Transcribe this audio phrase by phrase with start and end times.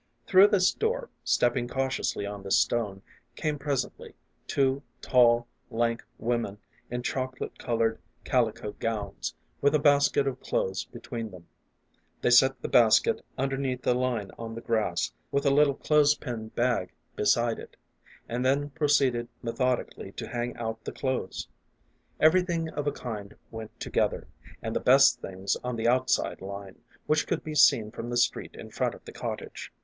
[0.25, 3.03] Through this door, stepping cautiously on the stone,
[3.35, 4.15] came presently
[4.47, 6.57] two tall, lank women
[6.89, 11.45] in chocolate colored calico gowns, with a basket of clothes between them.
[12.19, 15.75] They set the basket underneath the line on the grass, with a little A FAR
[15.75, 15.85] A IV A Y MELOD Y.
[15.85, 17.75] 2O g clothes pin bag beside it,
[18.27, 21.47] and then proceeded methodically to hang out the clothes.
[22.19, 24.25] Everything of a kind went to gether,
[24.63, 28.55] and the best things on the outside line, which could be seen from the street
[28.55, 29.71] in front of the cottage.